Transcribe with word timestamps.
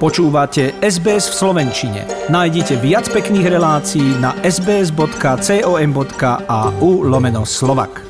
Počúvate 0.00 0.80
SBS 0.80 1.28
v 1.28 1.34
Slovenčine. 1.44 2.08
Nájdite 2.32 2.80
viac 2.80 3.04
pekných 3.12 3.52
relácií 3.52 4.16
na 4.16 4.32
sbs.com.au 4.40 5.04
lomeno 7.04 7.44
slovak. 7.44 8.00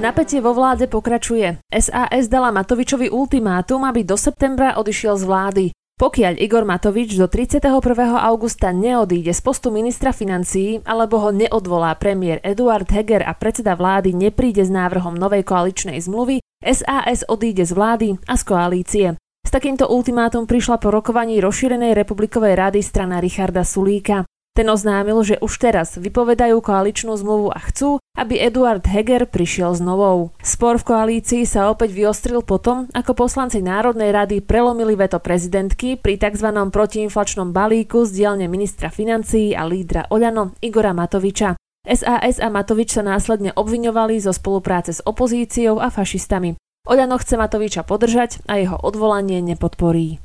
Napätie 0.00 0.40
vo 0.40 0.56
vláde 0.56 0.88
pokračuje. 0.88 1.60
SAS 1.68 2.32
dala 2.32 2.56
Matovičovi 2.56 3.12
ultimátum, 3.12 3.84
aby 3.84 4.00
do 4.00 4.16
septembra 4.16 4.80
odišiel 4.80 5.20
z 5.20 5.24
vlády. 5.28 5.64
Pokiaľ 6.00 6.40
Igor 6.40 6.64
Matovič 6.64 7.12
do 7.14 7.28
31. 7.28 7.68
augusta 8.16 8.72
neodíde 8.72 9.36
z 9.36 9.40
postu 9.44 9.68
ministra 9.68 10.16
financií 10.16 10.82
alebo 10.88 11.20
ho 11.22 11.30
neodvolá 11.30 11.94
premiér 12.00 12.42
Eduard 12.42 12.90
Heger 12.90 13.28
a 13.28 13.36
predseda 13.36 13.78
vlády 13.78 14.16
nepríde 14.16 14.66
s 14.66 14.72
návrhom 14.72 15.14
novej 15.14 15.46
koaličnej 15.46 16.00
zmluvy, 16.02 16.41
SAS 16.62 17.26
odíde 17.26 17.66
z 17.66 17.74
vlády 17.74 18.08
a 18.30 18.38
z 18.38 18.42
koalície. 18.46 19.06
S 19.42 19.50
takýmto 19.50 19.90
ultimátom 19.90 20.46
prišla 20.46 20.78
po 20.78 20.94
rokovaní 20.94 21.42
rozšírenej 21.42 21.98
republikovej 21.98 22.54
rady 22.54 22.80
strana 22.80 23.18
Richarda 23.18 23.66
Sulíka. 23.66 24.22
Ten 24.52 24.68
oznámil, 24.68 25.16
že 25.24 25.40
už 25.40 25.64
teraz 25.64 25.96
vypovedajú 25.96 26.60
koaličnú 26.60 27.16
zmluvu 27.16 27.56
a 27.56 27.60
chcú, 27.72 27.96
aby 28.12 28.36
Eduard 28.36 28.84
Heger 28.84 29.24
prišiel 29.24 29.72
s 29.72 29.80
novou. 29.80 30.36
Spor 30.44 30.76
v 30.76 30.92
koalícii 30.92 31.48
sa 31.48 31.72
opäť 31.72 31.96
vyostril 31.96 32.44
potom, 32.44 32.84
ako 32.92 33.16
poslanci 33.16 33.64
Národnej 33.64 34.12
rady 34.12 34.44
prelomili 34.44 34.92
veto 34.92 35.24
prezidentky 35.24 35.96
pri 35.96 36.20
tzv. 36.20 36.52
protiinflačnom 36.68 37.48
balíku 37.48 38.04
z 38.04 38.12
dielne 38.12 38.44
ministra 38.44 38.92
financií 38.92 39.56
a 39.56 39.64
lídra 39.64 40.12
Oľano 40.12 40.52
Igora 40.60 40.92
Matoviča. 40.92 41.56
SAS 41.82 42.38
a 42.38 42.46
Matovič 42.46 42.94
sa 42.94 43.02
následne 43.02 43.50
obviňovali 43.58 44.22
zo 44.22 44.30
spolupráce 44.30 44.94
s 44.94 45.02
opozíciou 45.02 45.82
a 45.82 45.90
fašistami. 45.90 46.54
Oľano 46.86 47.18
chce 47.18 47.34
Matoviča 47.34 47.82
podržať 47.82 48.38
a 48.46 48.62
jeho 48.62 48.78
odvolanie 48.78 49.42
nepodporí. 49.42 50.22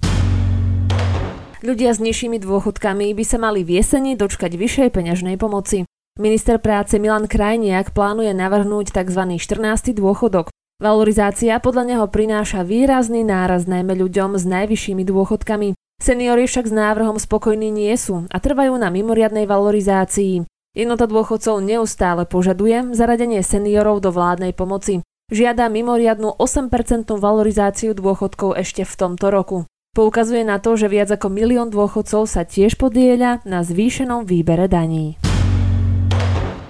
Ľudia 1.66 1.98
s 1.98 1.98
nižšími 1.98 2.38
dôchodkami 2.38 3.10
by 3.10 3.24
sa 3.26 3.42
mali 3.42 3.66
v 3.66 3.82
jeseni 3.82 4.14
dočkať 4.14 4.54
vyššej 4.54 4.90
peňažnej 4.94 5.42
pomoci. 5.42 5.90
Minister 6.22 6.62
práce 6.62 6.94
Milan 7.02 7.26
Krajniak 7.26 7.90
plánuje 7.90 8.38
navrhnúť 8.38 8.94
tzv. 8.94 9.42
14. 9.42 9.98
dôchodok. 9.98 10.54
Valorizácia 10.78 11.58
podľa 11.58 11.84
neho 11.90 12.06
prináša 12.06 12.62
výrazný 12.62 13.26
náraz 13.26 13.66
najmä 13.66 13.98
ľuďom 13.98 14.38
s 14.38 14.46
najvyššími 14.46 15.02
dôchodkami. 15.10 15.74
Seniori 15.98 16.46
však 16.46 16.70
s 16.70 16.74
návrhom 16.74 17.18
spokojní 17.18 17.74
nie 17.74 17.98
sú 17.98 18.30
a 18.30 18.38
trvajú 18.38 18.78
na 18.78 18.94
mimoriadnej 18.94 19.50
valorizácii. 19.50 20.46
Jednota 20.78 21.10
dôchodcov 21.10 21.58
neustále 21.58 22.30
požaduje 22.30 22.94
zaradenie 22.94 23.42
seniorov 23.42 23.98
do 23.98 24.14
vládnej 24.14 24.54
pomoci. 24.54 25.02
Žiada 25.34 25.74
mimoriadnú 25.74 26.38
8% 26.38 26.70
valorizáciu 27.18 27.98
dôchodkov 27.98 28.54
ešte 28.62 28.86
v 28.86 28.94
tomto 28.94 29.34
roku. 29.34 29.66
Poukazuje 29.98 30.46
na 30.46 30.62
to, 30.62 30.78
že 30.78 30.86
viac 30.86 31.10
ako 31.10 31.34
milión 31.34 31.74
dôchodcov 31.74 32.30
sa 32.30 32.46
tiež 32.46 32.78
podieľa 32.78 33.42
na 33.42 33.66
zvýšenom 33.66 34.30
výbere 34.30 34.70
daní. 34.70 35.18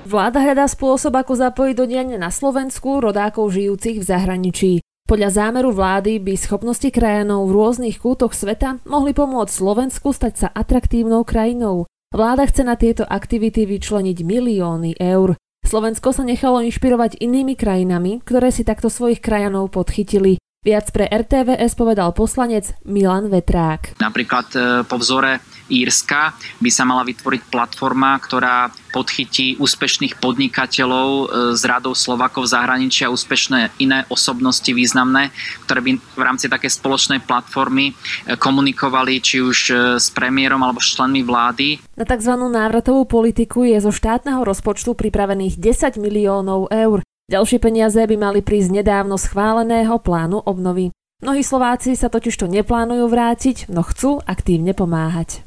Vláda 0.08 0.40
hľadá 0.40 0.72
spôsob, 0.72 1.12
ako 1.12 1.36
zapojiť 1.36 1.76
do 1.76 1.84
diania 1.84 2.16
na 2.16 2.32
Slovensku 2.32 3.04
rodákov 3.04 3.52
žijúcich 3.52 4.00
v 4.00 4.08
zahraničí. 4.08 4.72
Podľa 5.04 5.36
zámeru 5.36 5.76
vlády 5.76 6.24
by 6.24 6.40
schopnosti 6.40 6.88
krajanov 6.96 7.52
v 7.52 7.60
rôznych 7.60 8.00
kútoch 8.00 8.32
sveta 8.32 8.80
mohli 8.88 9.12
pomôcť 9.12 9.52
Slovensku 9.52 10.16
stať 10.16 10.34
sa 10.40 10.48
atraktívnou 10.56 11.28
krajinou. 11.28 11.92
Vláda 12.08 12.48
chce 12.48 12.64
na 12.64 12.80
tieto 12.80 13.04
aktivity 13.04 13.68
vyčleniť 13.68 14.24
milióny 14.24 14.96
eur. 14.96 15.36
Slovensko 15.68 16.16
sa 16.16 16.24
nechalo 16.24 16.64
inšpirovať 16.64 17.20
inými 17.20 17.60
krajinami, 17.60 18.24
ktoré 18.24 18.48
si 18.48 18.64
takto 18.64 18.88
svojich 18.88 19.20
krajanov 19.20 19.76
podchytili. 19.76 20.40
Viac 20.68 20.92
pre 20.92 21.08
RTVS 21.08 21.80
povedal 21.80 22.12
poslanec 22.12 22.76
Milan 22.84 23.32
Vetrák. 23.32 24.04
Napríklad 24.04 24.48
e, 24.52 24.60
po 24.84 25.00
vzore 25.00 25.40
Írska 25.72 26.36
by 26.60 26.68
sa 26.68 26.84
mala 26.84 27.08
vytvoriť 27.08 27.48
platforma, 27.48 28.20
ktorá 28.20 28.68
podchytí 28.92 29.64
úspešných 29.64 30.20
podnikateľov 30.20 31.08
e, 31.08 31.26
z 31.56 31.64
radou 31.72 31.96
Slovakov 31.96 32.52
v 32.52 32.52
zahraničí 32.52 33.08
a 33.08 33.14
úspešné 33.16 33.80
iné 33.80 34.04
osobnosti 34.12 34.68
významné, 34.68 35.32
ktoré 35.64 35.80
by 35.88 35.92
v 36.04 36.20
rámci 36.20 36.52
také 36.52 36.68
spoločnej 36.68 37.24
platformy 37.24 37.96
e, 38.28 38.36
komunikovali 38.36 39.24
či 39.24 39.40
už 39.40 39.58
s 40.04 40.12
premiérom 40.12 40.60
alebo 40.68 40.84
s 40.84 41.00
členmi 41.00 41.24
vlády. 41.24 41.80
Na 41.96 42.04
tzv. 42.04 42.36
návratovú 42.36 43.08
politiku 43.08 43.64
je 43.64 43.80
zo 43.80 43.96
štátneho 43.96 44.44
rozpočtu 44.44 45.00
pripravených 45.00 45.64
10 45.64 45.96
miliónov 45.96 46.68
eur. 46.76 47.08
Ďalšie 47.28 47.60
peniaze 47.60 48.00
by 48.00 48.16
mali 48.16 48.40
prísť 48.40 48.72
nedávno 48.72 49.20
schváleného 49.20 50.00
plánu 50.00 50.40
obnovy. 50.48 50.96
Mnohí 51.20 51.44
Slováci 51.44 51.92
sa 52.00 52.08
totižto 52.08 52.48
neplánujú 52.48 53.04
vrátiť, 53.04 53.68
no 53.68 53.84
chcú 53.84 54.24
aktívne 54.24 54.72
pomáhať. 54.72 55.44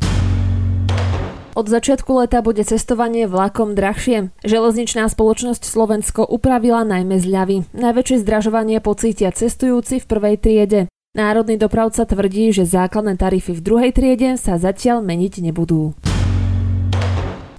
Od 1.57 1.65
začiatku 1.65 2.21
leta 2.21 2.45
bude 2.45 2.61
cestovanie 2.69 3.25
vlakom 3.25 3.73
drahšie. 3.73 4.29
Železničná 4.45 5.09
spoločnosť 5.09 5.65
Slovensko 5.65 6.29
upravila 6.29 6.85
najmä 6.85 7.17
zľavy. 7.17 7.73
Najväčšie 7.73 8.29
zdražovanie 8.29 8.77
pocítia 8.85 9.33
cestujúci 9.33 10.05
v 10.05 10.09
prvej 10.09 10.37
triede. 10.37 10.81
Národný 11.17 11.57
dopravca 11.57 12.05
tvrdí, 12.05 12.53
že 12.53 12.69
základné 12.69 13.17
tarify 13.17 13.57
v 13.57 13.65
druhej 13.65 13.91
triede 13.97 14.37
sa 14.37 14.61
zatiaľ 14.61 15.01
meniť 15.01 15.49
nebudú. 15.49 15.97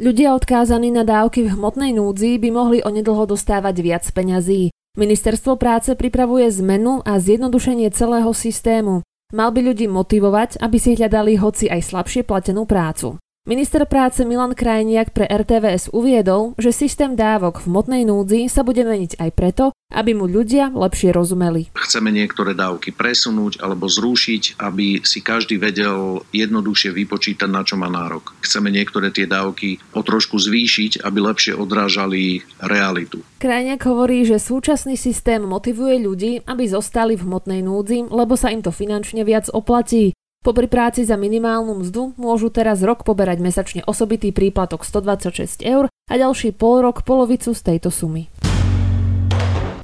Ľudia 0.01 0.33
odkázaní 0.33 0.89
na 0.89 1.05
dávky 1.05 1.45
v 1.45 1.53
hmotnej 1.53 1.93
núdzi 1.93 2.41
by 2.41 2.49
mohli 2.49 2.81
onedlho 2.81 3.29
dostávať 3.29 3.85
viac 3.85 4.01
peňazí. 4.09 4.73
Ministerstvo 4.97 5.61
práce 5.61 5.93
pripravuje 5.93 6.49
zmenu 6.57 7.05
a 7.05 7.21
zjednodušenie 7.21 7.85
celého 7.93 8.33
systému. 8.33 9.05
Mal 9.29 9.53
by 9.53 9.61
ľudí 9.61 9.85
motivovať, 9.85 10.57
aby 10.57 10.77
si 10.81 10.97
hľadali 10.97 11.37
hoci 11.37 11.69
aj 11.69 11.93
slabšie 11.93 12.25
platenú 12.25 12.65
prácu. 12.65 13.21
Minister 13.41 13.89
práce 13.89 14.21
Milan 14.21 14.53
Krajniak 14.53 15.17
pre 15.17 15.25
RTVS 15.25 15.89
uviedol, 15.97 16.53
že 16.61 16.69
systém 16.69 17.17
dávok 17.17 17.65
v 17.65 17.73
motnej 17.73 18.05
núdzi 18.05 18.45
sa 18.45 18.61
bude 18.61 18.85
meniť 18.85 19.17
aj 19.17 19.29
preto, 19.33 19.73
aby 19.89 20.13
mu 20.13 20.29
ľudia 20.29 20.69
lepšie 20.69 21.09
rozumeli. 21.09 21.73
Chceme 21.73 22.13
niektoré 22.13 22.53
dávky 22.53 22.93
presunúť 22.93 23.57
alebo 23.65 23.89
zrušiť, 23.89 24.61
aby 24.61 25.01
si 25.01 25.25
každý 25.25 25.57
vedel 25.57 26.21
jednoduchšie 26.29 26.93
vypočítať, 26.93 27.49
na 27.49 27.65
čo 27.65 27.81
má 27.81 27.89
nárok. 27.89 28.37
Chceme 28.45 28.69
niektoré 28.69 29.09
tie 29.09 29.25
dávky 29.25 29.81
o 29.97 30.05
trošku 30.05 30.37
zvýšiť, 30.37 31.01
aby 31.01 31.17
lepšie 31.25 31.57
odrážali 31.57 32.45
realitu. 32.61 33.25
Krajniak 33.41 33.81
hovorí, 33.89 34.21
že 34.21 34.37
súčasný 34.37 34.93
systém 34.93 35.41
motivuje 35.41 35.97
ľudí, 35.97 36.45
aby 36.45 36.69
zostali 36.69 37.17
v 37.17 37.25
hmotnej 37.25 37.65
núdzi, 37.65 38.05
lebo 38.05 38.37
sa 38.37 38.53
im 38.53 38.61
to 38.61 38.69
finančne 38.69 39.25
viac 39.25 39.49
oplatí. 39.49 40.13
Popri 40.41 40.65
práci 40.65 41.05
za 41.05 41.21
minimálnu 41.21 41.85
mzdu 41.85 42.17
môžu 42.17 42.49
teraz 42.49 42.81
rok 42.81 43.05
poberať 43.05 43.37
mesačne 43.45 43.85
osobitý 43.85 44.33
príplatok 44.33 44.81
126 44.81 45.61
eur 45.61 45.85
a 45.85 46.13
ďalší 46.17 46.57
pol 46.57 46.81
rok 46.81 47.05
polovicu 47.05 47.53
z 47.53 47.61
tejto 47.61 47.93
sumy. 47.93 48.25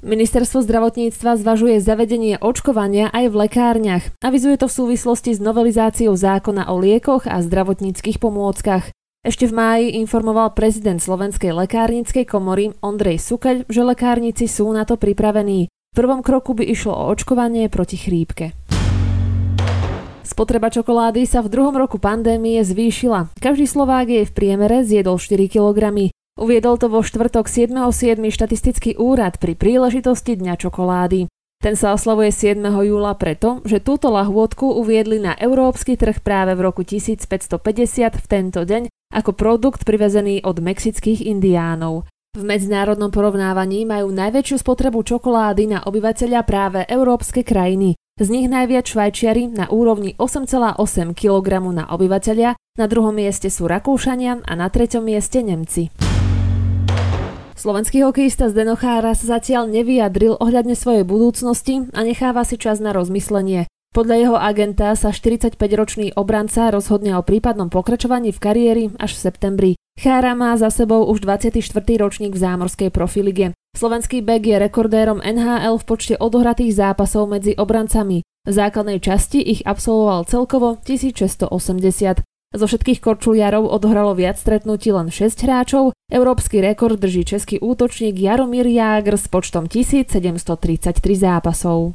Ministerstvo 0.02 0.66
zdravotníctva 0.66 1.38
zvažuje 1.38 1.78
zavedenie 1.78 2.42
očkovania 2.42 3.14
aj 3.14 3.30
v 3.30 3.36
lekárniach. 3.46 4.04
Avizuje 4.18 4.58
to 4.58 4.66
v 4.66 4.78
súvislosti 4.82 5.38
s 5.38 5.40
novelizáciou 5.46 6.18
zákona 6.18 6.74
o 6.74 6.82
liekoch 6.82 7.30
a 7.30 7.38
zdravotníckých 7.38 8.18
pomôckach. 8.18 8.90
Ešte 9.22 9.46
v 9.46 9.54
máji 9.54 9.86
informoval 10.02 10.58
prezident 10.58 10.98
Slovenskej 10.98 11.54
lekárnickej 11.54 12.26
komory 12.26 12.74
Ondrej 12.82 13.22
Sukeľ, 13.22 13.70
že 13.70 13.86
lekárnici 13.86 14.50
sú 14.50 14.74
na 14.74 14.90
to 14.90 14.98
pripravení. 14.98 15.70
V 15.70 15.94
prvom 15.94 16.26
kroku 16.26 16.58
by 16.58 16.66
išlo 16.66 16.98
o 16.98 17.14
očkovanie 17.14 17.70
proti 17.70 18.02
chrípke. 18.02 18.58
Spotreba 20.28 20.68
čokolády 20.68 21.24
sa 21.24 21.40
v 21.40 21.48
druhom 21.48 21.72
roku 21.72 22.04
pandémie 22.04 22.60
zvýšila. 22.60 23.32
Každý 23.40 23.64
Slovák 23.64 24.12
jej 24.12 24.28
v 24.28 24.36
priemere 24.36 24.84
zjedol 24.84 25.24
4 25.24 25.48
kg. 25.48 26.12
Uviedol 26.36 26.76
to 26.76 26.92
vo 26.92 27.00
štvrtok 27.00 27.48
7.7. 27.48 28.20
štatistický 28.28 29.00
úrad 29.00 29.40
pri 29.40 29.56
príležitosti 29.56 30.36
Dňa 30.36 30.60
čokolády. 30.60 31.32
Ten 31.64 31.80
sa 31.80 31.96
oslavuje 31.96 32.36
7. 32.36 32.60
júla 32.60 33.16
preto, 33.16 33.64
že 33.64 33.80
túto 33.80 34.12
lahôdku 34.12 34.68
uviedli 34.68 35.24
na 35.24 35.32
európsky 35.40 35.96
trh 35.96 36.20
práve 36.20 36.60
v 36.60 36.62
roku 36.70 36.84
1550 36.84 38.20
v 38.20 38.26
tento 38.28 38.68
deň 38.68 38.92
ako 39.16 39.32
produkt 39.32 39.88
privezený 39.88 40.44
od 40.44 40.60
mexických 40.60 41.24
indiánov. 41.24 42.04
V 42.36 42.44
medzinárodnom 42.44 43.10
porovnávaní 43.10 43.88
majú 43.88 44.12
najväčšiu 44.12 44.60
spotrebu 44.60 45.08
čokolády 45.08 45.72
na 45.72 45.80
obyvateľia 45.88 46.44
práve 46.44 46.84
európske 46.86 47.48
krajiny. 47.48 47.96
Z 48.18 48.34
nich 48.34 48.50
najviac 48.50 48.90
Švajčiari 48.90 49.46
na 49.46 49.70
úrovni 49.70 50.18
8,8 50.18 50.74
kg 51.14 51.70
na 51.70 51.86
obyvateľia, 51.86 52.58
na 52.58 52.86
druhom 52.90 53.14
mieste 53.14 53.46
sú 53.54 53.70
Rakúšania 53.70 54.42
a 54.42 54.58
na 54.58 54.74
treťom 54.74 55.06
mieste 55.06 55.46
Nemci. 55.46 55.94
Slovenský 57.54 58.02
hokejista 58.02 58.50
Zdeno 58.50 58.74
Chára 58.74 59.14
sa 59.14 59.38
zatiaľ 59.38 59.70
nevyjadril 59.70 60.34
ohľadne 60.34 60.74
svojej 60.74 61.06
budúcnosti 61.06 61.94
a 61.94 62.02
necháva 62.02 62.42
si 62.42 62.58
čas 62.58 62.82
na 62.82 62.90
rozmyslenie. 62.90 63.70
Podľa 63.94 64.16
jeho 64.18 64.38
agenta 64.42 64.98
sa 64.98 65.14
45-ročný 65.14 66.18
obranca 66.18 66.74
rozhodne 66.74 67.14
o 67.14 67.22
prípadnom 67.22 67.70
pokračovaní 67.70 68.34
v 68.34 68.42
kariéri 68.42 68.84
až 68.98 69.14
v 69.14 69.24
septembri. 69.30 69.72
Chára 69.94 70.34
má 70.34 70.58
za 70.58 70.74
sebou 70.74 71.06
už 71.06 71.22
24. 71.22 71.62
ročník 72.02 72.34
v 72.34 72.42
zámorskej 72.42 72.90
profilige. 72.90 73.54
Slovenský 73.78 74.26
bek 74.26 74.42
je 74.42 74.58
rekordérom 74.58 75.22
NHL 75.22 75.78
v 75.78 75.86
počte 75.86 76.16
odohratých 76.18 76.74
zápasov 76.74 77.30
medzi 77.30 77.54
obrancami. 77.54 78.26
V 78.26 78.50
základnej 78.50 78.98
časti 78.98 79.38
ich 79.38 79.62
absolvoval 79.62 80.26
celkovo 80.26 80.82
1680. 80.82 82.26
Zo 82.58 82.66
všetkých 82.66 82.98
korčuliarov 82.98 83.70
odohralo 83.70 84.18
viac 84.18 84.42
stretnutí 84.42 84.90
len 84.90 85.14
6 85.14 85.46
hráčov. 85.46 85.94
Európsky 86.10 86.58
rekord 86.58 86.98
drží 86.98 87.22
český 87.22 87.62
útočník 87.62 88.18
Jaromír 88.18 88.66
Jágr 88.66 89.14
s 89.14 89.30
počtom 89.30 89.70
1733 89.70 90.98
zápasov. 90.98 91.94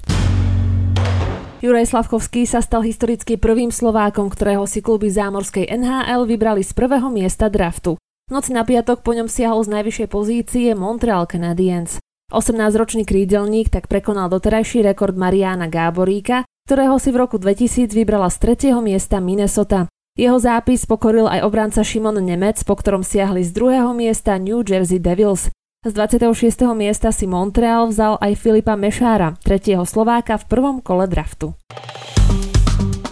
Juraj 1.66 1.90
Slavkovský 1.90 2.46
sa 2.46 2.62
stal 2.62 2.86
historicky 2.86 3.34
prvým 3.34 3.74
Slovákom, 3.74 4.30
ktorého 4.30 4.70
si 4.70 4.86
kluby 4.86 5.10
zámorskej 5.10 5.66
NHL 5.66 6.30
vybrali 6.30 6.62
z 6.62 6.78
prvého 6.78 7.10
miesta 7.10 7.50
draftu. 7.50 7.98
Noci 8.32 8.56
na 8.56 8.64
piatok 8.64 9.04
po 9.04 9.12
ňom 9.12 9.28
siahol 9.28 9.60
z 9.60 9.76
najvyššej 9.76 10.08
pozície 10.08 10.72
Montreal 10.72 11.28
Canadiens. 11.28 12.00
18-ročný 12.32 13.04
krídelník 13.04 13.68
tak 13.68 13.92
prekonal 13.92 14.32
doterajší 14.32 14.80
rekord 14.80 15.12
Mariana 15.20 15.68
Gáboríka, 15.68 16.48
ktorého 16.64 16.96
si 16.96 17.12
v 17.12 17.20
roku 17.20 17.36
2000 17.36 17.92
vybrala 17.92 18.32
z 18.32 18.40
tretieho 18.40 18.80
miesta 18.80 19.20
Minnesota. 19.20 19.84
Jeho 20.16 20.40
zápis 20.40 20.88
pokoril 20.88 21.28
aj 21.28 21.44
obranca 21.44 21.84
Šimon 21.84 22.24
Nemec, 22.24 22.56
po 22.64 22.72
ktorom 22.72 23.04
siahli 23.04 23.44
z 23.44 23.52
druhého 23.52 23.92
miesta 23.92 24.40
New 24.40 24.64
Jersey 24.64 24.96
Devils. 24.96 25.52
Z 25.84 25.92
26. 25.92 26.32
miesta 26.72 27.12
si 27.12 27.28
Montreal 27.28 27.92
vzal 27.92 28.16
aj 28.16 28.32
Filipa 28.40 28.80
Mešára, 28.80 29.36
tretieho 29.44 29.84
Slováka 29.84 30.40
v 30.40 30.48
prvom 30.48 30.80
kole 30.80 31.04
draftu. 31.04 31.52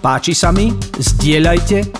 Páči 0.01 0.33
sa 0.33 0.49
mi? 0.49 0.73
Zdieľajte, 0.97 2.00